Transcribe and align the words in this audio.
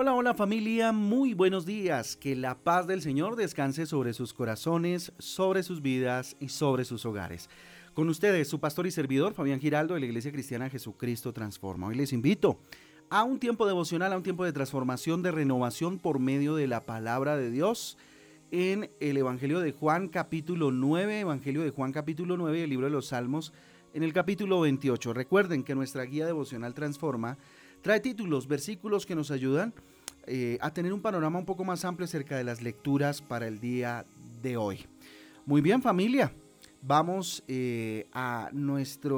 Hola, 0.00 0.14
hola 0.14 0.32
familia, 0.32 0.92
muy 0.92 1.34
buenos 1.34 1.66
días. 1.66 2.14
Que 2.14 2.36
la 2.36 2.56
paz 2.56 2.86
del 2.86 3.02
Señor 3.02 3.34
descanse 3.34 3.84
sobre 3.84 4.12
sus 4.12 4.32
corazones, 4.32 5.12
sobre 5.18 5.64
sus 5.64 5.82
vidas 5.82 6.36
y 6.38 6.50
sobre 6.50 6.84
sus 6.84 7.04
hogares. 7.04 7.50
Con 7.94 8.08
ustedes, 8.08 8.46
su 8.46 8.60
pastor 8.60 8.86
y 8.86 8.92
servidor, 8.92 9.34
Fabián 9.34 9.58
Giraldo, 9.58 9.94
de 9.94 10.00
la 10.00 10.06
Iglesia 10.06 10.30
Cristiana 10.30 10.70
Jesucristo 10.70 11.32
Transforma. 11.32 11.88
Hoy 11.88 11.96
les 11.96 12.12
invito 12.12 12.60
a 13.10 13.24
un 13.24 13.40
tiempo 13.40 13.66
devocional, 13.66 14.12
a 14.12 14.16
un 14.16 14.22
tiempo 14.22 14.44
de 14.44 14.52
transformación, 14.52 15.20
de 15.24 15.32
renovación 15.32 15.98
por 15.98 16.20
medio 16.20 16.54
de 16.54 16.68
la 16.68 16.86
palabra 16.86 17.36
de 17.36 17.50
Dios 17.50 17.98
en 18.52 18.92
el 19.00 19.16
Evangelio 19.16 19.58
de 19.58 19.72
Juan 19.72 20.06
capítulo 20.06 20.70
9, 20.70 21.18
Evangelio 21.18 21.62
de 21.62 21.70
Juan 21.70 21.90
capítulo 21.90 22.36
9, 22.36 22.62
el 22.62 22.70
libro 22.70 22.86
de 22.86 22.92
los 22.92 23.08
Salmos, 23.08 23.52
en 23.94 24.04
el 24.04 24.12
capítulo 24.12 24.60
28. 24.60 25.12
Recuerden 25.12 25.64
que 25.64 25.74
nuestra 25.74 26.04
guía 26.04 26.24
devocional 26.24 26.72
Transforma 26.72 27.36
Trae 27.82 28.00
títulos, 28.00 28.48
versículos 28.48 29.06
que 29.06 29.14
nos 29.14 29.30
ayudan 29.30 29.72
eh, 30.26 30.58
a 30.60 30.72
tener 30.72 30.92
un 30.92 31.00
panorama 31.00 31.38
un 31.38 31.44
poco 31.44 31.64
más 31.64 31.84
amplio 31.84 32.06
acerca 32.06 32.36
de 32.36 32.44
las 32.44 32.60
lecturas 32.60 33.22
para 33.22 33.46
el 33.46 33.60
día 33.60 34.04
de 34.42 34.56
hoy. 34.56 34.84
Muy 35.46 35.60
bien 35.60 35.80
familia, 35.80 36.32
vamos 36.82 37.44
eh, 37.46 38.08
a 38.12 38.50
nuestra 38.52 39.14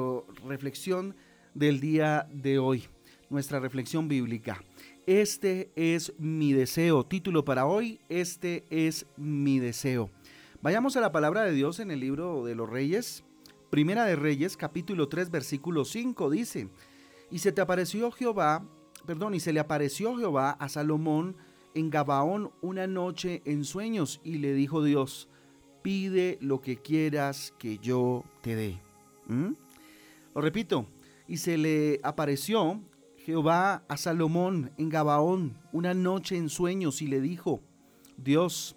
reflexión 0.47 1.15
del 1.55 1.79
día 1.79 2.27
de 2.31 2.59
hoy, 2.59 2.85
nuestra 3.31 3.59
reflexión 3.59 4.07
bíblica. 4.07 4.63
Este 5.07 5.71
es 5.75 6.13
mi 6.19 6.53
deseo, 6.53 7.03
título 7.03 7.43
para 7.43 7.65
hoy, 7.65 7.99
este 8.09 8.63
es 8.69 9.07
mi 9.17 9.59
deseo. 9.59 10.11
Vayamos 10.61 10.95
a 10.95 11.01
la 11.01 11.11
palabra 11.11 11.41
de 11.41 11.53
Dios 11.53 11.79
en 11.79 11.89
el 11.89 11.99
libro 11.99 12.45
de 12.45 12.53
los 12.53 12.69
Reyes, 12.69 13.23
Primera 13.71 14.05
de 14.05 14.15
Reyes, 14.15 14.55
capítulo 14.55 15.07
3, 15.09 15.31
versículo 15.31 15.83
5, 15.83 16.29
dice, 16.29 16.69
y 17.31 17.39
se 17.39 17.51
te 17.51 17.61
apareció 17.61 18.11
Jehová, 18.11 18.63
perdón, 19.05 19.33
y 19.33 19.39
se 19.39 19.53
le 19.53 19.59
apareció 19.59 20.15
Jehová 20.17 20.51
a 20.51 20.69
Salomón 20.69 21.37
en 21.73 21.89
Gabaón 21.89 22.51
una 22.61 22.85
noche 22.87 23.41
en 23.45 23.63
sueños 23.63 24.19
y 24.23 24.37
le 24.39 24.53
dijo 24.53 24.83
Dios, 24.83 25.29
pide 25.81 26.37
lo 26.41 26.61
que 26.61 26.77
quieras 26.77 27.53
que 27.57 27.77
yo 27.77 28.25
te 28.41 28.55
dé. 28.55 28.81
¿Mm? 29.27 29.53
Lo 30.35 30.41
repito, 30.41 30.85
y 31.27 31.37
se 31.37 31.57
le 31.57 31.99
apareció 32.03 32.81
Jehová 33.17 33.83
a 33.87 33.97
Salomón 33.97 34.71
en 34.77 34.89
Gabaón 34.89 35.57
una 35.71 35.93
noche 35.93 36.35
en 36.35 36.49
sueños 36.49 37.01
y 37.01 37.07
le 37.07 37.21
dijo, 37.21 37.61
Dios, 38.17 38.75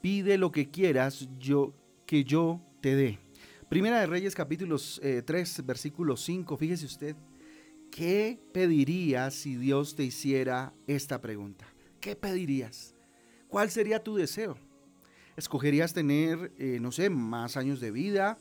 pide 0.00 0.38
lo 0.38 0.50
que 0.52 0.70
quieras 0.70 1.28
yo, 1.38 1.74
que 2.06 2.24
yo 2.24 2.60
te 2.80 2.94
dé. 2.94 3.18
Primera 3.68 4.00
de 4.00 4.06
Reyes 4.06 4.34
capítulos 4.34 5.00
3, 5.02 5.58
eh, 5.58 5.62
versículo 5.62 6.16
5, 6.16 6.56
fíjese 6.56 6.86
usted, 6.86 7.16
¿Qué 7.90 8.38
pedirías 8.52 9.34
si 9.34 9.56
Dios 9.56 9.96
te 9.96 10.04
hiciera 10.04 10.72
esta 10.86 11.20
pregunta? 11.20 11.66
¿Qué 12.00 12.14
pedirías? 12.14 12.94
¿Cuál 13.48 13.70
sería 13.70 14.02
tu 14.02 14.14
deseo? 14.14 14.56
¿Escogerías 15.36 15.92
tener, 15.92 16.52
eh, 16.58 16.78
no 16.80 16.92
sé, 16.92 17.10
más 17.10 17.56
años 17.56 17.80
de 17.80 17.90
vida? 17.90 18.38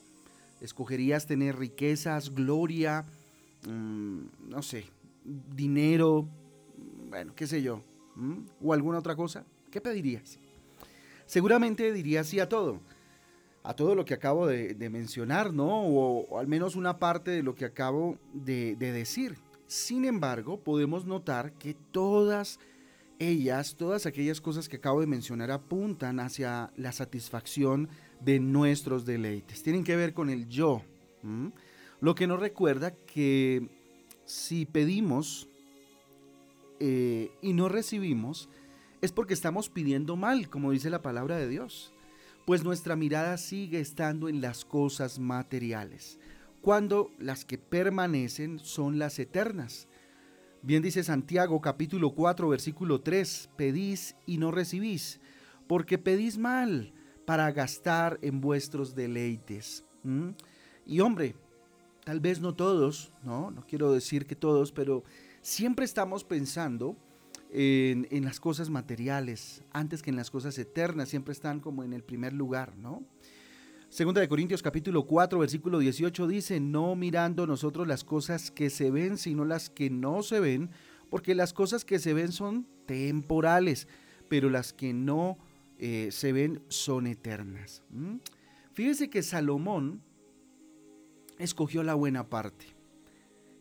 ¿Escogerías 0.62 1.26
tener 1.26 1.58
riquezas, 1.58 2.34
gloria, 2.34 3.06
mm, 3.68 4.20
no 4.50 4.62
sé, 4.62 4.86
dinero, 5.24 6.30
bueno, 7.10 7.34
qué 7.36 7.48
sé 7.48 7.64
yo, 7.64 7.84
o 8.62 8.74
alguna 8.74 9.00
otra 9.00 9.16
cosa? 9.16 9.46
¿Qué 9.72 9.82
pedirías? 9.82 10.40
Seguramente 11.26 11.92
dirías 11.92 12.28
sí 12.28 12.40
a 12.40 12.50
todo, 12.50 12.82
a 13.64 13.74
todo 13.74 13.96
lo 13.96 14.06
que 14.06 14.14
acabo 14.14 14.48
de, 14.48 14.90
mencionar, 14.90 15.54
¿no? 15.54 15.84
O, 15.84 16.40
al 16.40 16.48
menos 16.48 16.76
una 16.76 16.98
parte 16.98 17.32
de 17.32 17.44
lo 17.44 17.56
que 17.56 17.66
acabo 17.66 18.18
de, 18.34 18.76
de 18.76 18.92
decir. 18.92 19.38
Sin 19.68 20.06
embargo, 20.06 20.62
podemos 20.62 21.06
notar 21.06 21.54
que 21.54 21.76
todas 21.92 22.60
ellas, 23.20 23.76
todas 23.76 24.06
aquellas 24.06 24.42
cosas 24.42 24.70
que 24.70 24.78
acabo 24.78 25.02
de 25.02 25.08
mencionar 25.08 25.52
apuntan 25.52 26.20
hacia 26.20 26.72
la 26.78 26.92
satisfacción 26.92 27.90
de 28.22 28.40
nuestros 28.40 29.06
deleites. 29.06 29.62
Tienen 29.62 29.84
que 29.84 29.96
ver 29.96 30.14
con 30.14 30.30
el 30.30 30.48
yo. 30.48 30.82
Lo 32.00 32.16
que 32.16 32.28
nos 32.28 32.40
recuerda 32.40 32.92
que 32.92 33.68
si 34.26 34.66
pedimos 34.66 35.50
eh, 36.80 37.30
y 37.42 37.54
no 37.54 37.68
recibimos, 37.68 38.50
es 39.02 39.12
porque 39.12 39.34
estamos 39.34 39.70
pidiendo 39.70 40.16
mal, 40.16 40.50
como 40.50 40.72
dice 40.72 40.90
la 40.90 41.02
palabra 41.02 41.38
de 41.38 41.50
Dios 41.50 41.94
pues 42.50 42.64
nuestra 42.64 42.96
mirada 42.96 43.38
sigue 43.38 43.80
estando 43.80 44.28
en 44.28 44.42
las 44.42 44.66
cosas 44.66 45.20
materiales, 45.20 46.18
cuando 46.62 47.12
las 47.20 47.46
que 47.46 47.60
permanecen 47.60 48.58
son 48.58 48.98
las 48.98 49.20
eternas. 49.20 49.88
Bien 50.64 50.82
dice 50.82 51.04
Santiago 51.04 51.62
capítulo 51.62 52.16
4 52.16 52.50
versículo 52.50 53.02
3, 53.02 53.52
pedís 53.56 54.16
y 54.26 54.40
no 54.40 54.50
recibís, 54.50 55.22
porque 55.68 56.00
pedís 56.00 56.40
mal 56.40 56.92
para 57.28 57.52
gastar 57.52 58.18
en 58.24 58.42
vuestros 58.42 58.96
deleites. 58.96 59.86
Y 60.88 61.02
hombre, 61.02 61.36
tal 62.04 62.20
vez 62.20 62.42
no 62.42 62.56
todos, 62.56 63.12
¿no? 63.22 63.52
No 63.52 63.64
quiero 63.68 63.94
decir 63.94 64.26
que 64.26 64.36
todos, 64.36 64.72
pero 64.72 65.04
siempre 65.44 65.86
estamos 65.86 66.24
pensando 66.24 66.98
en, 67.52 68.24
las 68.24 68.40
cosas 68.40 68.70
materiales, 68.70 69.64
antes 69.72 70.02
que 70.02 70.10
en 70.10 70.16
las 70.16 70.30
cosas 70.30 70.58
eternas, 70.58 71.10
siempre 71.10 71.32
están 71.32 71.60
como 71.60 71.84
en 71.84 71.94
el 71.94 72.04
primer 72.04 72.34
lugar, 72.34 72.78
¿no? 72.78 73.04
Segunda 73.90 74.22
de 74.22 74.28
Corintios 74.28 74.62
capítulo 74.62 75.08
4 75.08 75.40
versículo 75.40 75.80
18 75.80 76.28
dice, 76.28 76.60
no 76.60 76.96
mirando 76.96 77.48
nosotros 77.48 77.88
las 77.88 78.04
cosas 78.04 78.52
que 78.52 78.70
se 78.70 78.92
ven, 78.92 79.18
sino 79.18 79.46
las 79.46 79.72
que 79.72 79.90
no 79.90 80.22
se 80.22 80.40
ven, 80.40 80.70
porque 81.10 81.34
las 81.34 81.54
cosas 81.54 81.86
que 81.86 81.98
se 81.98 82.14
ven 82.14 82.32
son 82.32 82.68
temporales, 82.86 83.88
pero 84.28 84.52
las 84.52 84.74
que 84.74 84.94
no 84.94 85.40
eh, 85.80 86.10
se 86.12 86.34
ven 86.34 86.62
son 86.68 87.08
eternas. 87.08 87.82
Fíjese 88.74 89.10
que 89.10 89.24
Salomón 89.24 90.04
escogió 91.40 91.82
la 91.82 91.96
buena 91.96 92.30
parte, 92.30 92.68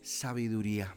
sabiduría. 0.03 0.95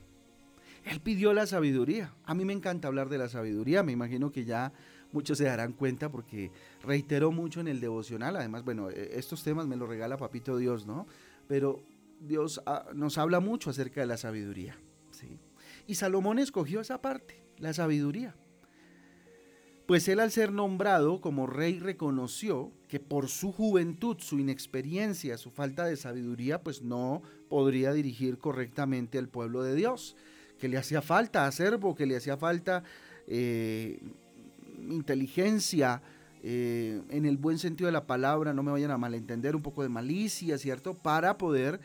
Él 0.84 1.00
pidió 1.00 1.32
la 1.32 1.47
sabiduría. 1.47 2.15
A 2.25 2.34
mí 2.34 2.44
me 2.44 2.53
encanta 2.53 2.88
hablar 2.88 3.09
de 3.09 3.19
la 3.19 3.28
sabiduría, 3.28 3.82
me 3.82 3.93
imagino 3.93 4.32
que 4.32 4.44
ya 4.44 4.72
muchos 5.12 5.38
se 5.38 5.44
darán 5.44 5.72
cuenta 5.72 6.10
porque 6.10 6.50
reiteró 6.82 7.31
mucho 7.31 7.60
en 7.60 7.69
el 7.69 7.81
devocional. 7.81 8.37
Además, 8.37 8.65
bueno, 8.65 8.91
e, 8.91 9.19
estos 9.19 9.44
temas 9.44 9.66
me 9.66 9.76
los 9.76 9.88
regala 9.88 10.16
Papito 10.16 10.56
Dios, 10.56 10.87
¿no? 10.87 11.06
Pero 11.47 11.82
Dios 12.20 12.60
ah, 12.66 12.87
nos 12.94 13.19
habla 13.19 13.41
mucho 13.41 13.70
acerca 13.70 14.00
de 14.00 14.06
la 14.06 14.16
sabiduría. 14.16 14.76
¿sí? 15.10 15.38
Y 15.87 15.94
Salomón 15.94 16.38
escogió 16.38 16.81
esa 16.81 17.00
parte, 17.00 17.44
la 17.59 17.72
sabiduría. 17.72 18.34
Pues 19.87 20.09
él 20.09 20.20
al 20.20 20.31
ser 20.31 20.53
nombrado 20.53 21.20
como 21.20 21.47
rey 21.47 21.78
reconoció 21.81 22.72
que 22.88 23.00
por 23.00 23.28
su 23.28 23.53
juventud, 23.53 24.16
su 24.20 24.38
inexperiencia, 24.38 25.37
su 25.37 25.50
falta 25.50 25.84
de 25.84 25.97
sabiduría, 25.97 26.62
pues 26.62 26.82
no 26.82 27.22
podría 27.49 27.93
dirigir 27.93 28.38
correctamente 28.38 29.19
al 29.19 29.28
pueblo 29.28 29.62
de 29.62 29.75
Dios 29.75 30.16
que 30.62 30.68
le 30.68 30.78
hacía 30.78 31.02
falta 31.02 31.44
acervo, 31.44 31.92
que 31.96 32.06
le 32.06 32.14
hacía 32.14 32.36
falta 32.36 32.84
eh, 33.26 33.98
inteligencia, 34.88 36.00
eh, 36.44 37.00
en 37.10 37.26
el 37.26 37.36
buen 37.36 37.58
sentido 37.58 37.86
de 37.86 37.92
la 37.92 38.06
palabra, 38.06 38.52
no 38.54 38.62
me 38.62 38.70
vayan 38.70 38.92
a 38.92 38.96
malentender, 38.96 39.56
un 39.56 39.62
poco 39.62 39.82
de 39.82 39.88
malicia, 39.88 40.56
¿cierto? 40.58 40.94
Para 40.94 41.36
poder 41.36 41.80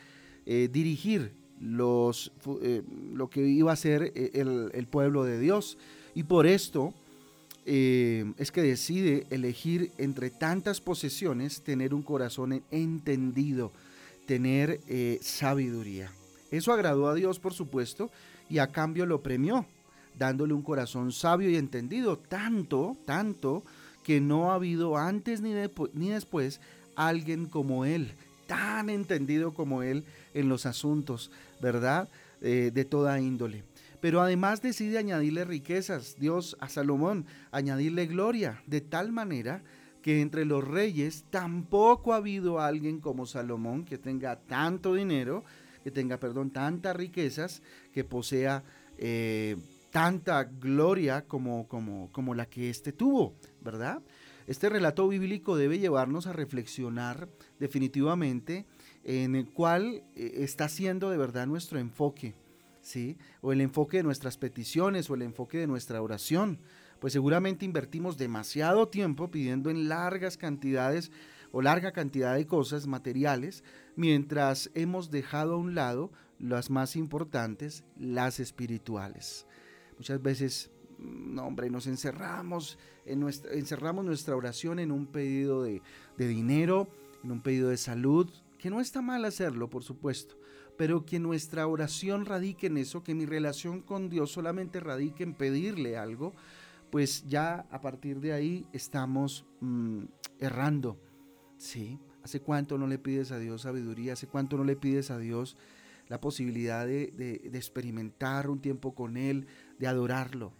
eh, 0.46 0.68
dirigir 0.70 1.32
los, 1.60 2.30
lo 3.12 3.28
que 3.28 3.44
iba 3.48 3.72
a 3.72 3.76
ser 3.76 4.12
el, 4.14 4.70
el, 4.72 4.86
pueblo 4.86 5.24
de 5.24 5.40
Dios. 5.40 5.76
Y 6.14 6.22
por 6.22 6.46
esto 6.46 6.94
es 7.66 8.52
que 8.52 8.62
decide 8.62 9.26
elegir 9.30 9.90
entre 9.98 10.30
tantas 10.30 10.80
posesiones 10.80 11.62
tener 11.62 11.92
un 11.94 12.02
corazón 12.02 12.62
entendido, 12.70 13.72
tener 14.24 14.78
sabiduría. 15.20 16.12
Eso 16.50 16.72
agradó 16.72 17.08
a 17.08 17.14
Dios, 17.14 17.38
por 17.38 17.52
supuesto, 17.52 18.10
y 18.48 18.58
a 18.58 18.68
cambio 18.68 19.06
lo 19.06 19.22
premió, 19.22 19.66
dándole 20.18 20.54
un 20.54 20.62
corazón 20.62 21.12
sabio 21.12 21.50
y 21.50 21.56
entendido, 21.56 22.18
tanto, 22.18 22.96
tanto, 23.04 23.62
que 24.02 24.20
no 24.20 24.50
ha 24.50 24.54
habido 24.54 24.96
antes 24.96 25.42
ni, 25.42 25.52
después 25.52 26.60
alguien 26.96 27.46
como 27.46 27.84
él, 27.84 28.12
tan 28.46 28.88
entendido 28.88 29.52
como 29.52 29.82
él 29.82 30.04
en 30.32 30.48
los 30.48 30.64
asuntos, 30.64 31.30
¿verdad? 31.60 32.08
Eh, 32.40 32.70
de 32.72 32.84
toda 32.84 33.20
índole. 33.20 33.64
Pero 34.00 34.20
además 34.20 34.62
decide 34.62 34.96
añadirle 34.96 35.44
riquezas, 35.44 36.16
Dios 36.18 36.56
a 36.60 36.68
Salomón, 36.68 37.26
añadirle 37.50 38.06
gloria, 38.06 38.62
de 38.66 38.80
tal 38.80 39.12
manera 39.12 39.62
que 40.02 40.22
entre 40.22 40.44
los 40.44 40.66
reyes 40.66 41.24
tampoco 41.30 42.14
ha 42.14 42.16
habido 42.16 42.60
alguien 42.60 43.00
como 43.00 43.26
Salomón 43.26 43.84
que 43.84 43.98
tenga 43.98 44.36
tanto 44.36 44.94
dinero 44.94 45.44
que 45.82 45.90
tenga, 45.90 46.18
perdón, 46.18 46.50
tantas 46.50 46.94
riquezas, 46.96 47.62
que 47.92 48.04
posea 48.04 48.64
eh, 48.98 49.56
tanta 49.90 50.44
gloria 50.44 51.24
como, 51.26 51.66
como, 51.68 52.10
como 52.12 52.34
la 52.34 52.46
que 52.46 52.70
éste 52.70 52.92
tuvo, 52.92 53.34
¿verdad? 53.60 54.02
Este 54.46 54.68
relato 54.68 55.06
bíblico 55.08 55.56
debe 55.56 55.78
llevarnos 55.78 56.26
a 56.26 56.32
reflexionar 56.32 57.28
definitivamente 57.60 58.64
en 59.04 59.34
el 59.34 59.50
cual 59.50 60.02
eh, 60.16 60.32
está 60.36 60.68
siendo 60.68 61.10
de 61.10 61.18
verdad 61.18 61.46
nuestro 61.46 61.78
enfoque. 61.78 62.34
¿sí? 62.80 63.18
O 63.42 63.52
el 63.52 63.60
enfoque 63.60 63.98
de 63.98 64.02
nuestras 64.02 64.38
peticiones 64.38 65.10
o 65.10 65.14
el 65.14 65.22
enfoque 65.22 65.58
de 65.58 65.66
nuestra 65.66 66.00
oración. 66.00 66.58
Pues 66.98 67.12
seguramente 67.12 67.64
invertimos 67.64 68.16
demasiado 68.16 68.88
tiempo 68.88 69.30
pidiendo 69.30 69.70
en 69.70 69.88
largas 69.88 70.36
cantidades 70.36 71.12
o 71.52 71.62
larga 71.62 71.92
cantidad 71.92 72.34
de 72.34 72.46
cosas 72.46 72.86
materiales, 72.86 73.64
mientras 73.96 74.70
hemos 74.74 75.10
dejado 75.10 75.54
a 75.54 75.58
un 75.58 75.74
lado 75.74 76.10
las 76.38 76.70
más 76.70 76.96
importantes, 76.96 77.84
las 77.98 78.40
espirituales. 78.40 79.46
Muchas 79.96 80.22
veces, 80.22 80.70
mm, 80.98 81.34
no, 81.34 81.46
hombre, 81.46 81.70
nos 81.70 81.86
encerramos, 81.86 82.78
en 83.04 83.20
nuestra, 83.20 83.52
encerramos 83.52 84.04
nuestra 84.04 84.36
oración 84.36 84.78
en 84.78 84.92
un 84.92 85.06
pedido 85.06 85.62
de, 85.62 85.82
dinero, 86.16 86.88
en 87.24 87.32
un 87.32 87.42
pedido 87.42 87.70
de 87.70 87.76
salud, 87.76 88.30
que 88.58 88.70
no 88.70 88.80
está 88.80 89.02
mal 89.02 89.24
hacerlo, 89.24 89.68
por 89.68 89.82
supuesto, 89.82 90.36
pero 90.76 91.04
que 91.04 91.18
nuestra 91.18 91.66
oración 91.66 92.24
radique 92.24 92.68
en 92.68 92.78
eso, 92.78 93.02
que 93.02 93.14
mi 93.14 93.26
relación 93.26 93.80
con 93.80 94.08
Dios 94.08 94.30
solamente 94.30 94.80
radique 94.80 95.24
en 95.24 95.34
pedirle 95.34 95.96
algo, 95.96 96.34
pues 96.90 97.26
ya 97.26 97.66
a 97.70 97.80
partir 97.80 98.20
de 98.20 98.32
ahí 98.32 98.66
estamos 98.72 99.44
mm, 99.60 100.04
errando. 100.38 100.98
¿Sí? 101.58 101.98
¿Hace 102.22 102.40
cuánto 102.40 102.78
no 102.78 102.86
le 102.86 102.98
pides 102.98 103.32
a 103.32 103.38
Dios 103.38 103.62
sabiduría? 103.62 104.14
¿Hace 104.14 104.28
cuánto 104.28 104.56
no 104.56 104.64
le 104.64 104.76
pides 104.76 105.10
a 105.10 105.18
Dios 105.18 105.56
la 106.08 106.20
posibilidad 106.20 106.86
de, 106.86 107.50
experimentar 107.52 108.48
un 108.48 108.60
tiempo 108.60 108.94
con 108.94 109.16
Él, 109.16 109.46
de 109.78 109.88
adorarlo? 109.88 110.52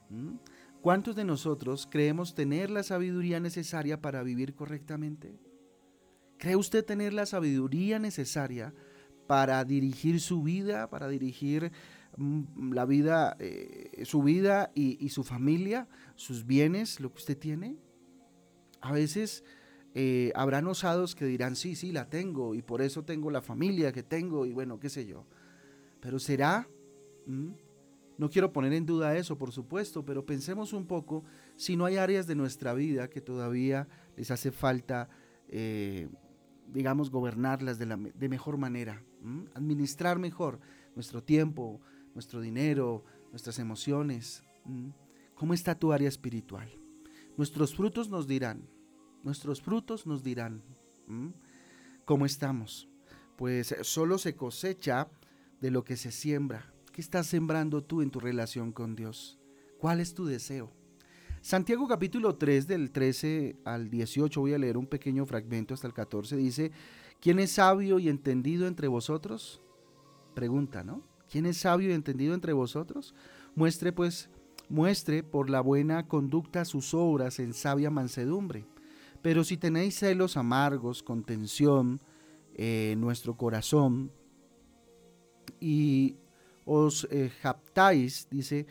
¿Cuántos 0.83 1.17
de 1.17 1.25
nosotros 1.25 1.89
creemos 1.91 2.35
tener 2.35 2.71
la 2.71 2.83
sabiduría 2.83 3.41
necesaria 3.41 4.01
para 4.01 4.23
vivir 4.23 4.55
correctamente? 4.55 5.39
¿Cree 6.37 6.57
usted 6.57 6.85
tener 6.85 7.13
la 7.13 7.27
sabiduría 7.27 7.99
necesaria 7.99 8.73
para 9.27 9.65
dirigir 9.65 10.21
su 10.21 10.43
vida, 10.43 10.89
para 10.89 11.09
dirigir 11.09 11.73
mm, 12.17 12.73
la 12.73 12.87
vida, 12.87 13.37
eh, 13.41 14.03
su 14.05 14.23
vida 14.23 14.71
y, 14.75 15.09
su 15.11 15.25
familia, 15.25 15.89
sus 16.15 16.47
bienes, 16.47 17.01
lo 17.01 17.11
que 17.11 17.19
usted 17.19 17.39
tiene? 17.39 17.77
A 18.81 18.93
veces 18.93 19.45
eh, 19.95 20.33
habrán 20.35 20.67
osados 20.67 21.15
que 21.15 21.25
dirán, 21.25 21.57
sí, 21.57 21.75
sí, 21.75 21.93
la 21.93 22.09
tengo 22.09 22.55
y 22.55 22.63
por 22.63 22.83
eso 22.83 23.05
tengo 23.05 23.31
la 23.31 23.43
familia 23.43 23.93
que 23.93 24.03
tengo 24.03 24.47
y 24.47 24.53
bueno, 24.53 24.79
qué 24.79 24.89
sé 24.89 25.07
yo. 25.07 25.27
Pero 26.01 26.19
será, 26.19 26.69
no 27.27 28.31
quiero 28.31 28.53
poner 28.53 28.73
en 28.73 28.87
duda 28.87 29.17
eso, 29.17 29.39
por 29.39 29.53
supuesto, 29.53 30.05
pero 30.05 30.25
pensemos 30.25 30.73
un 30.73 30.87
poco 30.87 31.25
si 31.57 31.77
no 31.77 31.85
hay 31.85 31.97
áreas 31.97 32.27
de 32.27 32.35
nuestra 32.35 32.75
vida 32.75 33.09
que 33.09 33.21
todavía 33.21 33.89
les 34.17 34.31
hace 34.31 34.51
falta, 34.51 35.09
eh, 35.49 36.09
digamos, 36.73 37.11
gobernarlas 37.11 37.79
de, 37.79 37.87
la, 37.87 37.97
de 37.97 38.29
mejor 38.29 38.57
manera, 38.57 39.03
administrar 39.55 40.19
mejor 40.19 40.61
nuestro 40.95 41.23
tiempo, 41.23 41.81
nuestro 42.15 42.41
dinero, 42.41 43.05
nuestras 43.31 43.59
emociones. 43.59 44.43
¿Cómo 45.35 45.55
está 45.55 45.79
tu 45.79 45.93
área 45.93 46.09
espiritual? 46.09 46.69
Nuestros 47.37 47.75
frutos 47.75 48.09
nos 48.09 48.27
dirán, 48.27 48.69
Nuestros 49.25 49.61
frutos 49.61 50.07
nos 50.07 50.23
dirán 50.23 50.63
cómo 52.05 52.27
estamos. 52.27 52.89
Pues 53.37 53.75
solo 53.83 54.19
se 54.19 54.35
cosecha 54.35 55.09
de 55.61 55.71
lo 55.71 55.85
que 55.85 55.97
se 55.97 56.13
siembra. 56.13 56.73
¿Qué 56.93 57.01
estás 57.01 57.27
sembrando 57.27 57.83
tú 57.83 58.03
en 58.03 58.11
tu 58.11 58.21
relación 58.21 58.73
con 58.73 58.97
Dios? 58.97 59.39
¿Cuál 59.79 60.01
es 60.01 60.15
tu 60.15 60.25
deseo? 60.25 60.73
Santiago 61.41 61.87
capítulo 61.87 62.37
3 62.37 62.67
del 62.67 62.91
13 62.91 63.57
al 63.65 63.91
18, 63.91 64.41
voy 64.41 64.55
a 64.55 64.59
leer 64.59 64.77
un 64.77 64.87
pequeño 64.87 65.25
fragmento 65.25 65.73
hasta 65.73 65.87
el 65.87 65.95
14, 65.95 66.37
dice, 66.37 66.73
¿quién 67.21 67.39
es 67.39 67.53
sabio 67.53 68.01
y 68.01 68.09
entendido 68.09 68.67
entre 68.67 68.89
vosotros? 68.89 69.63
Pregunta, 70.35 70.83
¿no? 70.83 71.05
¿Quién 71.31 71.47
es 71.47 71.59
sabio 71.59 71.91
y 71.91 71.93
entendido 71.93 72.35
entre 72.35 72.53
vosotros? 72.53 73.15
Muestre 73.55 73.93
pues, 73.93 74.31
muestre 74.69 75.23
por 75.23 75.49
la 75.49 75.61
buena 75.61 76.09
conducta 76.09 76.65
sus 76.65 76.93
obras 76.93 77.39
en 77.39 77.55
sabia 77.55 77.91
mansedumbre 77.91 78.67
pero 79.23 79.45
si 79.45 79.57
tenéis 79.57 79.99
celos 79.99 80.37
amargos, 80.37 81.03
contención 81.03 82.01
eh, 82.55 82.91
en 82.93 83.01
nuestro 83.01 83.37
corazón 83.37 84.13
y 85.61 86.17
os 86.65 87.09
eh, 87.11 87.33
dice, 88.31 88.67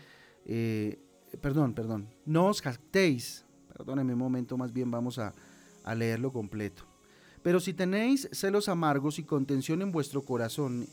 eh, 0.46 1.00
perdón, 1.42 1.74
perdón, 1.74 2.10
no 2.26 2.48
os 2.48 2.62
jactéis, 2.62 3.46
perdónenme 3.76 4.14
un 4.14 4.20
momento, 4.20 4.58
más 4.58 4.72
bien 4.72 4.90
vamos 4.90 5.20
a, 5.20 5.34
a 5.84 5.96
leerlo 5.96 6.32
completo. 6.32 6.84
Pero 7.44 7.60
si 7.60 7.74
tenéis 7.74 8.30
celos 8.32 8.70
amargos 8.70 9.20
y 9.20 9.24
contención 9.24 9.82
en 9.82 9.92
vuestro 9.92 10.22
corazón, 10.22 10.88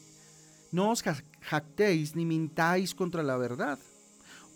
no 0.72 0.90
os 0.90 1.02
jactéis 1.40 2.16
ni 2.16 2.24
mintáis 2.24 2.94
contra 2.94 3.22
la 3.22 3.36
verdad, 3.36 3.78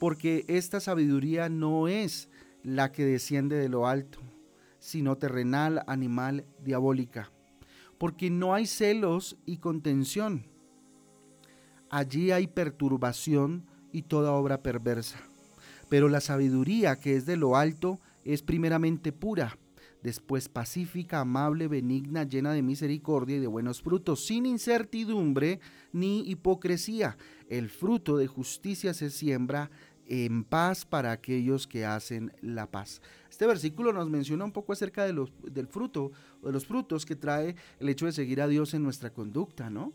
porque 0.01 0.45
esta 0.49 0.81
sabiduría 0.81 1.49
no 1.49 1.87
es 1.89 2.29
la 2.63 2.93
que 2.93 3.05
desciende 3.05 3.57
de 3.57 3.69
lo 3.69 3.87
alto 3.87 4.28
sino 4.79 5.17
terrenal, 5.17 5.83
animal, 5.87 6.45
diabólica. 6.65 7.31
Porque 7.99 8.31
no 8.31 8.55
hay 8.55 8.67
celos 8.67 9.37
y 9.45 9.59
contención. 9.59 10.47
Allí 11.91 12.31
hay 12.31 12.47
perturbación 12.47 13.67
y 13.93 14.03
toda 14.03 14.33
obra 14.33 14.63
perversa. 14.63 15.19
Pero 15.89 16.09
la 16.09 16.21
sabiduría 16.21 16.97
que 16.97 17.17
es 17.17 17.27
de 17.27 17.37
lo 17.37 17.57
alto 17.57 17.99
es 18.25 18.43
primeramente 18.43 19.11
pura, 19.11 19.59
después 20.03 20.49
pacífica, 20.49 21.21
amable, 21.21 21.67
benigna, 21.67 22.25
llena 22.25 22.53
de 22.53 22.63
misericordia 22.63 23.37
y 23.37 23.41
de 23.41 23.47
buenos 23.47 23.81
frutos, 23.83 24.27
sin 24.27 24.47
incertidumbre 24.47 25.61
ni 25.93 26.29
hipocresía. 26.29 27.17
El 27.49 27.71
fruto 27.71 28.17
de 28.17 28.27
justicia 28.27 28.93
se 28.93 29.11
siembra 29.11 29.71
en 30.09 30.43
paz 30.43 30.85
para 30.85 31.13
aquellos 31.13 31.67
que 31.67 31.85
hacen 31.85 32.33
la 32.41 32.71
paz. 32.71 33.01
Este 33.31 33.47
versículo 33.47 33.93
nos 33.93 34.09
menciona 34.11 34.45
un 34.45 34.53
poco 34.53 34.73
acerca 34.73 35.05
de 35.05 35.13
los, 35.13 35.33
del 35.43 35.69
fruto, 35.69 36.11
de 36.43 36.51
los 36.51 36.67
frutos 36.67 37.07
que 37.07 37.15
trae 37.15 37.55
el 37.79 37.89
hecho 37.89 38.07
de 38.07 38.13
seguir 38.13 38.41
a 38.41 38.49
Dios 38.49 38.75
en 38.75 38.83
nuestra 38.83 39.13
conducta, 39.13 39.71
¿no? 39.71 39.93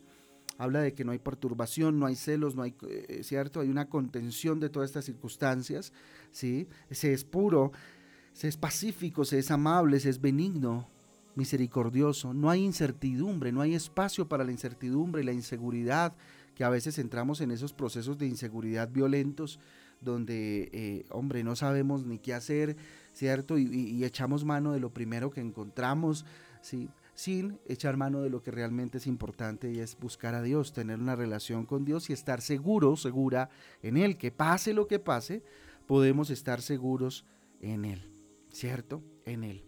Habla 0.60 0.82
de 0.82 0.94
que 0.94 1.04
no 1.04 1.12
hay 1.12 1.20
perturbación, 1.20 2.00
no 2.00 2.06
hay 2.06 2.16
celos, 2.16 2.56
no 2.56 2.62
hay, 2.62 2.76
eh, 2.88 3.22
¿cierto? 3.24 3.60
Hay 3.60 3.70
una 3.70 3.90
contención 3.90 4.60
de 4.60 4.70
todas 4.70 4.92
estas 4.92 5.06
circunstancias, 5.06 5.92
¿sí? 6.32 6.68
Se 6.92 7.12
es 7.12 7.24
puro, 7.24 7.72
se 8.34 8.48
es 8.48 8.56
pacífico, 8.56 9.26
se 9.26 9.40
es 9.40 9.50
amable, 9.50 10.00
se 10.00 10.10
es 10.10 10.22
benigno, 10.22 10.88
misericordioso. 11.36 12.36
No 12.36 12.52
hay 12.52 12.64
incertidumbre, 12.64 13.52
no 13.52 13.62
hay 13.62 13.74
espacio 13.74 14.28
para 14.28 14.44
la 14.44 14.52
incertidumbre 14.52 15.24
y 15.24 15.26
la 15.26 15.34
inseguridad, 15.34 16.16
que 16.54 16.64
a 16.64 16.70
veces 16.70 17.00
entramos 17.00 17.42
en 17.42 17.50
esos 17.50 17.74
procesos 17.74 18.20
de 18.20 18.28
inseguridad 18.28 18.90
violentos, 18.90 19.60
donde, 20.04 20.70
eh, 20.74 21.06
hombre, 21.10 21.44
no 21.44 21.56
sabemos 21.56 22.06
ni 22.06 22.20
qué 22.20 22.34
hacer, 22.34 22.76
¿cierto? 23.14 23.58
Y, 23.58 24.04
echamos 24.04 24.46
mano 24.46 24.74
de 24.74 24.80
lo 24.80 24.94
primero 24.94 25.32
que 25.32 25.42
encontramos, 25.42 26.26
¿sí? 26.62 26.90
Sin 27.16 27.60
echar 27.68 27.96
mano 27.96 28.22
de 28.22 28.30
lo 28.30 28.42
que 28.42 28.52
realmente 28.52 28.98
es 28.98 29.08
importante 29.08 29.72
y 29.72 29.80
es 29.80 29.98
buscar 29.98 30.34
a 30.34 30.42
Dios, 30.42 30.74
tener 30.74 31.00
una 31.00 31.16
relación 31.16 31.66
con 31.66 31.86
Dios 31.86 32.10
y 32.10 32.14
estar 32.14 32.42
seguro, 32.42 32.96
segura 32.96 33.50
en 33.82 33.98
Él, 33.98 34.18
que 34.18 34.32
pase 34.32 34.74
lo 34.74 34.88
que 34.88 35.00
pase, 35.00 35.44
podemos 35.86 36.30
estar 36.30 36.62
seguros 36.62 37.26
en 37.62 37.86
Él, 37.86 38.10
¿cierto? 38.52 39.04
En 39.26 39.44
Él. 39.44 39.64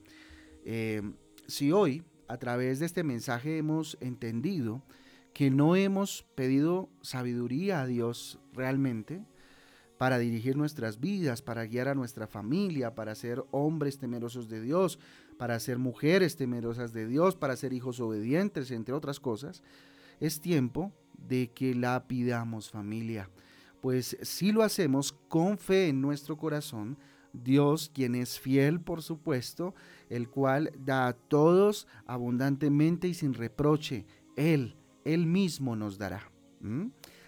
Eh, 0.65 1.01
si 1.47 1.71
hoy, 1.71 2.03
a 2.27 2.37
través 2.37 2.79
de 2.79 2.87
este 2.87 3.03
mensaje, 3.03 3.57
hemos 3.57 3.97
entendido 4.01 4.83
que 5.35 5.51
no 5.51 5.75
hemos 5.75 6.23
pedido 6.33 6.89
sabiduría 7.01 7.81
a 7.81 7.85
Dios 7.85 8.39
realmente, 8.53 9.21
para 9.97 10.17
dirigir 10.17 10.57
nuestras 10.57 10.99
vidas, 10.99 11.41
para 11.41 11.65
guiar 11.65 11.87
a 11.87 11.95
nuestra 11.95 12.27
familia, 12.27 12.95
para 12.95 13.15
ser 13.15 13.43
hombres 13.51 13.97
temerosos 13.97 14.49
de 14.49 14.61
Dios, 14.61 14.99
para 15.37 15.59
ser 15.59 15.77
mujeres 15.77 16.35
temerosas 16.35 16.93
de 16.93 17.07
Dios, 17.07 17.35
para 17.35 17.55
ser 17.55 17.73
hijos 17.73 17.99
obedientes, 17.99 18.71
entre 18.71 18.93
otras 18.93 19.19
cosas, 19.19 19.63
es 20.19 20.41
tiempo 20.41 20.91
de 21.17 21.51
que 21.51 21.75
la 21.75 22.07
pidamos 22.07 22.69
familia. 22.69 23.29
Pues 23.81 24.17
si 24.21 24.51
lo 24.51 24.63
hacemos 24.63 25.13
con 25.27 25.57
fe 25.57 25.89
en 25.89 26.01
nuestro 26.01 26.37
corazón, 26.37 26.97
Dios, 27.43 27.91
quien 27.93 28.15
es 28.15 28.39
fiel, 28.39 28.79
por 28.79 29.01
supuesto, 29.01 29.75
el 30.09 30.29
cual 30.29 30.71
da 30.79 31.07
a 31.07 31.13
todos 31.13 31.87
abundantemente 32.05 33.07
y 33.07 33.13
sin 33.13 33.33
reproche, 33.33 34.05
Él, 34.35 34.75
Él 35.03 35.25
mismo 35.25 35.75
nos 35.75 35.97
dará. 35.97 36.31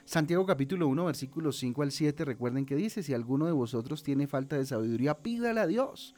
Santiago 0.08 0.46
capítulo 0.46 0.88
1, 0.88 1.04
versículos 1.04 1.58
5 1.58 1.82
al 1.82 1.92
7, 1.92 2.24
recuerden 2.24 2.66
que 2.66 2.78
dice, 2.78 3.04
si 3.04 3.14
alguno 3.14 3.46
de 3.46 3.52
vosotros 3.52 4.04
tiene 4.04 4.26
falta 4.26 4.56
de 4.56 4.66
sabiduría, 4.66 5.16
pídala 5.16 5.64
a 5.64 5.68
Dios, 5.68 6.16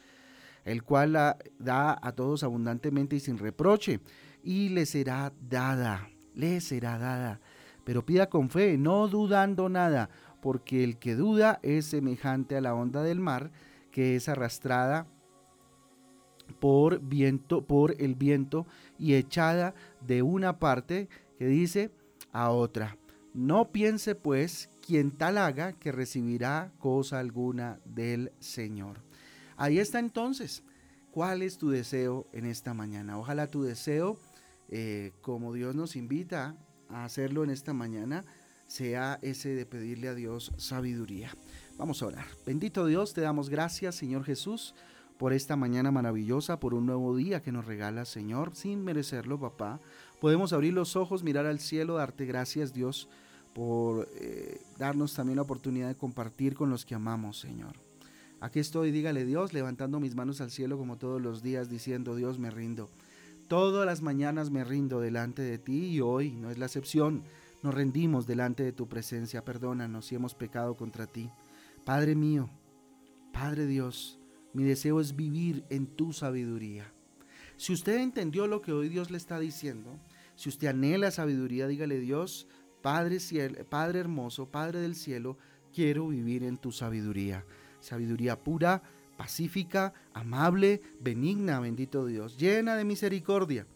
el 0.63 0.83
cual 0.83 1.13
la 1.13 1.37
da 1.57 1.97
a 1.99 2.11
todos 2.11 2.43
abundantemente 2.43 3.15
y 3.15 3.19
sin 3.19 3.39
reproche, 3.39 3.99
y 4.43 4.69
le 4.69 4.85
será 4.85 5.33
dada, 5.41 6.07
le 6.35 6.61
será 6.61 6.99
dada. 6.99 7.41
Pero 7.83 8.05
pida 8.05 8.29
con 8.29 8.51
fe, 8.51 8.77
no 8.77 9.07
dudando 9.07 9.69
nada, 9.69 10.11
porque 10.39 10.83
el 10.83 10.99
que 10.99 11.15
duda 11.15 11.59
es 11.63 11.87
semejante 11.87 12.57
a 12.57 12.61
la 12.61 12.75
onda 12.75 13.01
del 13.01 13.19
mar, 13.19 13.51
que 13.89 14.15
es 14.15 14.29
arrastrada 14.29 15.07
por 16.59 16.99
viento, 16.99 17.65
por 17.65 17.95
el 17.97 18.13
viento 18.13 18.67
y 18.99 19.15
echada 19.15 19.73
de 20.05 20.21
una 20.21 20.59
parte 20.59 21.09
que 21.39 21.47
dice 21.47 21.89
a 22.31 22.51
otra. 22.51 22.98
No 23.33 23.71
piense 23.71 24.15
pues 24.15 24.69
quien 24.85 25.11
tal 25.11 25.37
haga 25.37 25.73
que 25.73 25.91
recibirá 25.91 26.71
cosa 26.79 27.19
alguna 27.19 27.79
del 27.85 28.31
Señor. 28.39 29.01
Ahí 29.55 29.79
está 29.79 29.99
entonces. 29.99 30.63
¿Cuál 31.11 31.41
es 31.41 31.57
tu 31.57 31.69
deseo 31.69 32.27
en 32.33 32.45
esta 32.45 32.73
mañana? 32.73 33.17
Ojalá 33.17 33.47
tu 33.47 33.63
deseo, 33.63 34.17
eh, 34.69 35.11
como 35.21 35.53
Dios 35.53 35.75
nos 35.75 35.95
invita 35.95 36.55
a 36.87 37.03
hacerlo 37.03 37.43
en 37.43 37.49
esta 37.49 37.73
mañana, 37.73 38.25
sea 38.67 39.19
ese 39.21 39.49
de 39.49 39.65
pedirle 39.65 40.07
a 40.07 40.13
Dios 40.13 40.51
sabiduría. 40.57 41.35
Vamos 41.77 42.01
a 42.01 42.07
orar. 42.07 42.25
Bendito 42.45 42.85
Dios, 42.85 43.13
te 43.13 43.21
damos 43.21 43.49
gracias, 43.49 43.95
Señor 43.95 44.23
Jesús, 44.23 44.75
por 45.17 45.33
esta 45.33 45.55
mañana 45.55 45.91
maravillosa, 45.91 46.59
por 46.59 46.73
un 46.73 46.85
nuevo 46.85 47.15
día 47.15 47.41
que 47.41 47.51
nos 47.51 47.65
regala, 47.65 48.05
Señor, 48.05 48.55
sin 48.55 48.83
merecerlo, 48.83 49.39
papá. 49.39 49.81
Podemos 50.19 50.51
abrir 50.53 50.73
los 50.73 50.95
ojos, 50.95 51.23
mirar 51.23 51.45
al 51.45 51.59
cielo, 51.59 51.95
darte 51.95 52.25
gracias, 52.25 52.73
Dios, 52.73 53.07
por 53.53 54.09
eh, 54.15 54.61
darnos 54.77 55.13
también 55.13 55.37
la 55.37 55.43
oportunidad 55.43 55.87
de 55.87 55.95
compartir 55.95 56.55
con 56.55 56.69
los 56.69 56.85
que 56.85 56.95
amamos, 56.95 57.39
Señor. 57.39 57.73
Aquí 58.41 58.59
estoy, 58.59 58.91
dígale 58.91 59.25
Dios, 59.25 59.53
levantando 59.53 59.99
mis 59.99 60.15
manos 60.15 60.39
al 60.39 60.51
cielo 60.51 60.77
como 60.77 60.97
todos 60.97 61.21
los 61.21 61.43
días, 61.43 61.69
diciendo, 61.69 62.15
Dios, 62.15 62.39
me 62.39 62.51
rindo. 62.51 62.89
Todas 63.47 63.85
las 63.85 64.01
mañanas 64.01 64.51
me 64.51 64.63
rindo 64.63 65.01
delante 65.01 65.41
de 65.41 65.57
ti 65.57 65.87
y 65.87 66.01
hoy 66.01 66.31
no 66.31 66.51
es 66.51 66.57
la 66.57 66.67
excepción. 66.67 67.23
Nos 67.63 67.73
rendimos 67.73 68.27
delante 68.27 68.63
de 68.63 68.71
tu 68.71 68.87
presencia. 68.87 69.43
Perdónanos 69.43 70.05
si 70.05 70.15
hemos 70.15 70.35
pecado 70.35 70.75
contra 70.75 71.07
ti. 71.07 71.29
Padre 71.83 72.15
mío, 72.15 72.49
Padre 73.33 73.65
Dios, 73.65 74.19
mi 74.53 74.63
deseo 74.63 75.01
es 75.01 75.15
vivir 75.15 75.65
en 75.69 75.87
tu 75.87 76.13
sabiduría. 76.13 76.93
Si 77.57 77.73
usted 77.73 77.97
entendió 77.97 78.47
lo 78.47 78.61
que 78.61 78.71
hoy 78.71 78.87
Dios 78.87 79.11
le 79.11 79.17
está 79.17 79.37
diciendo, 79.37 79.99
si 80.39 80.47
usted 80.47 80.69
anhela 80.69 81.11
sabiduría, 81.11 81.67
dígale 81.67 81.99
Dios, 81.99 82.47
Padre, 82.81 83.17
Padre 83.67 83.99
hermoso, 83.99 84.49
Padre 84.49 84.79
del 84.79 84.95
cielo, 84.95 85.37
quiero 85.73 86.07
vivir 86.07 86.45
en 86.45 86.55
tu 86.55 86.71
sabiduría. 86.71 87.45
Sabiduría 87.81 88.41
pura, 88.41 88.81
pacífica, 89.17 89.93
amable, 90.13 90.81
benigna, 91.01 91.59
bendito 91.59 92.05
Dios, 92.05 92.37
llena 92.37 92.77
de 92.77 92.85
misericordia, 92.85 93.67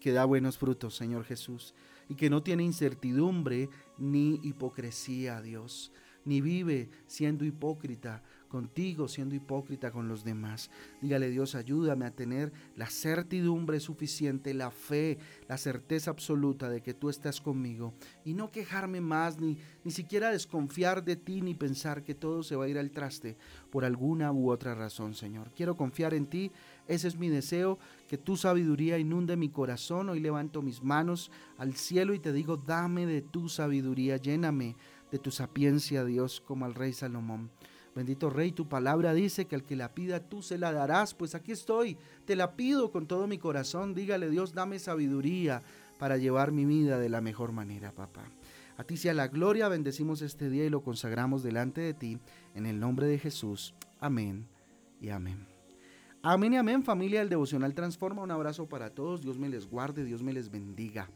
que 0.00 0.10
da 0.10 0.24
buenos 0.24 0.58
frutos, 0.58 0.96
Señor 0.96 1.22
Jesús, 1.22 1.76
y 2.08 2.16
que 2.16 2.28
no 2.28 2.42
tiene 2.42 2.64
incertidumbre 2.64 3.68
ni 3.96 4.40
hipocresía, 4.42 5.40
Dios, 5.42 5.92
ni 6.24 6.40
vive 6.40 6.90
siendo 7.06 7.44
hipócrita, 7.44 8.24
contigo, 8.48 9.08
siendo 9.08 9.34
hipócrita 9.34 9.90
con 9.90 10.08
los 10.08 10.24
demás. 10.24 10.70
Dígale 11.00 11.30
Dios, 11.30 11.54
ayúdame 11.54 12.06
a 12.06 12.10
tener 12.10 12.52
la 12.76 12.86
certidumbre 12.86 13.80
suficiente, 13.80 14.54
la 14.54 14.70
fe, 14.70 15.18
la 15.48 15.58
certeza 15.58 16.10
absoluta 16.10 16.68
de 16.68 16.80
que 16.80 16.94
tú 16.94 17.10
estás 17.10 17.40
conmigo 17.40 17.94
y 18.24 18.34
no 18.34 18.50
quejarme 18.50 19.00
más, 19.00 19.40
ni, 19.40 19.58
ni 19.84 19.90
siquiera 19.90 20.30
desconfiar 20.30 21.04
de 21.04 21.16
ti, 21.16 21.40
ni 21.40 21.54
pensar 21.54 22.04
que 22.04 22.14
todo 22.14 22.42
se 22.42 22.56
va 22.56 22.64
a 22.64 22.68
ir 22.68 22.78
al 22.78 22.90
traste 22.90 23.36
por 23.70 23.84
alguna 23.84 24.32
u 24.32 24.50
otra 24.50 24.74
razón, 24.74 25.14
Señor. 25.14 25.50
Quiero 25.54 25.76
confiar 25.76 26.14
en 26.14 26.26
ti, 26.26 26.50
ese 26.86 27.08
es 27.08 27.16
mi 27.16 27.28
deseo, 27.28 27.78
que 28.08 28.18
tu 28.18 28.36
sabiduría 28.36 28.98
inunde 28.98 29.36
mi 29.36 29.48
corazón. 29.48 30.08
Hoy 30.08 30.20
levanto 30.20 30.62
mis 30.62 30.82
manos 30.82 31.30
al 31.58 31.74
cielo 31.74 32.14
y 32.14 32.18
te 32.18 32.32
digo, 32.32 32.56
dame 32.56 33.06
de 33.06 33.22
tu 33.22 33.48
sabiduría, 33.48 34.16
lléname 34.16 34.76
de 35.10 35.18
tu 35.18 35.30
sapiencia, 35.30 36.04
Dios, 36.04 36.40
como 36.40 36.64
al 36.64 36.74
rey 36.74 36.92
Salomón. 36.92 37.50
Bendito 37.94 38.28
Rey, 38.28 38.50
tu 38.50 38.68
palabra 38.68 39.14
dice 39.14 39.46
que 39.46 39.54
al 39.54 39.64
que 39.64 39.76
la 39.76 39.94
pida 39.94 40.20
tú 40.20 40.42
se 40.42 40.58
la 40.58 40.72
darás. 40.72 41.14
Pues 41.14 41.34
aquí 41.34 41.52
estoy, 41.52 41.96
te 42.24 42.34
la 42.34 42.56
pido 42.56 42.90
con 42.90 43.06
todo 43.06 43.26
mi 43.26 43.38
corazón. 43.38 43.94
Dígale 43.94 44.30
Dios, 44.30 44.52
dame 44.52 44.78
sabiduría 44.78 45.62
para 45.98 46.16
llevar 46.16 46.50
mi 46.50 46.64
vida 46.64 46.98
de 46.98 47.08
la 47.08 47.20
mejor 47.20 47.52
manera, 47.52 47.92
papá. 47.92 48.24
A 48.76 48.84
ti 48.84 48.96
sea 48.96 49.14
la 49.14 49.28
gloria, 49.28 49.68
bendecimos 49.68 50.22
este 50.22 50.50
día 50.50 50.64
y 50.64 50.70
lo 50.70 50.82
consagramos 50.82 51.44
delante 51.44 51.80
de 51.80 51.94
ti, 51.94 52.18
en 52.56 52.66
el 52.66 52.80
nombre 52.80 53.06
de 53.06 53.18
Jesús. 53.18 53.74
Amén 54.00 54.46
y 55.00 55.10
amén. 55.10 55.46
Amén 56.22 56.54
y 56.54 56.56
amén, 56.56 56.82
familia 56.82 57.20
del 57.20 57.28
Devocional 57.28 57.74
Transforma. 57.74 58.22
Un 58.22 58.32
abrazo 58.32 58.66
para 58.66 58.90
todos, 58.90 59.22
Dios 59.22 59.38
me 59.38 59.48
les 59.48 59.68
guarde, 59.68 60.04
Dios 60.04 60.22
me 60.22 60.32
les 60.32 60.50
bendiga. 60.50 61.08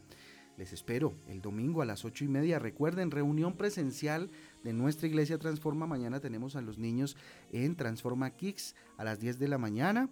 Les 0.59 0.73
espero 0.73 1.13
el 1.29 1.41
domingo 1.41 1.81
a 1.81 1.85
las 1.85 2.03
ocho 2.03 2.25
y 2.25 2.27
media. 2.27 2.59
Recuerden, 2.59 3.11
reunión 3.11 3.55
presencial 3.55 4.29
de 4.61 4.73
nuestra 4.73 5.07
iglesia 5.07 5.37
Transforma. 5.37 5.87
Mañana 5.87 6.19
tenemos 6.19 6.57
a 6.57 6.61
los 6.61 6.77
niños 6.77 7.15
en 7.53 7.77
Transforma 7.77 8.31
Kicks 8.31 8.75
a 8.97 9.05
las 9.05 9.21
10 9.21 9.39
de 9.39 9.47
la 9.47 9.57
mañana 9.57 10.09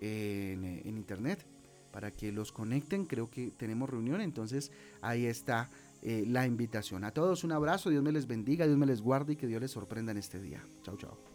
en, 0.00 0.64
en 0.64 0.96
internet 0.96 1.46
para 1.92 2.10
que 2.10 2.32
los 2.32 2.50
conecten. 2.50 3.04
Creo 3.04 3.30
que 3.30 3.52
tenemos 3.52 3.88
reunión, 3.88 4.20
entonces 4.20 4.72
ahí 5.00 5.26
está 5.26 5.70
eh, 6.02 6.24
la 6.26 6.44
invitación. 6.44 7.04
A 7.04 7.12
todos 7.12 7.44
un 7.44 7.52
abrazo, 7.52 7.88
Dios 7.88 8.02
me 8.02 8.10
les 8.10 8.26
bendiga, 8.26 8.66
Dios 8.66 8.76
me 8.76 8.86
les 8.86 9.00
guarde 9.00 9.34
y 9.34 9.36
que 9.36 9.46
Dios 9.46 9.62
les 9.62 9.70
sorprenda 9.70 10.10
en 10.10 10.18
este 10.18 10.42
día. 10.42 10.60
Chao, 10.82 10.96
chao. 10.96 11.33